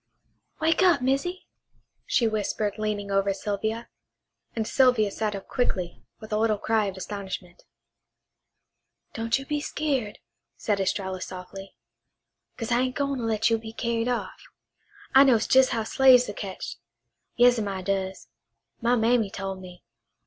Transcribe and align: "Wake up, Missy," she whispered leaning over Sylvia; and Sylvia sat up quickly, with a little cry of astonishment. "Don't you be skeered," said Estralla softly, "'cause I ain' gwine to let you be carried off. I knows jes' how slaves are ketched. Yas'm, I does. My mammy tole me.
"Wake 0.59 0.81
up, 0.81 0.99
Missy," 1.03 1.45
she 2.07 2.27
whispered 2.27 2.79
leaning 2.79 3.11
over 3.11 3.35
Sylvia; 3.35 3.87
and 4.55 4.65
Sylvia 4.67 5.11
sat 5.11 5.35
up 5.35 5.47
quickly, 5.47 6.01
with 6.19 6.33
a 6.33 6.37
little 6.39 6.57
cry 6.57 6.85
of 6.85 6.97
astonishment. 6.97 7.65
"Don't 9.13 9.37
you 9.37 9.45
be 9.45 9.61
skeered," 9.61 10.17
said 10.57 10.79
Estralla 10.79 11.21
softly, 11.21 11.75
"'cause 12.57 12.71
I 12.71 12.79
ain' 12.81 12.93
gwine 12.93 13.19
to 13.19 13.23
let 13.25 13.51
you 13.51 13.59
be 13.59 13.73
carried 13.73 14.07
off. 14.07 14.41
I 15.13 15.23
knows 15.23 15.53
jes' 15.53 15.69
how 15.69 15.83
slaves 15.83 16.27
are 16.27 16.33
ketched. 16.33 16.77
Yas'm, 17.35 17.67
I 17.67 17.83
does. 17.83 18.27
My 18.81 18.95
mammy 18.95 19.29
tole 19.29 19.53
me. 19.59 19.83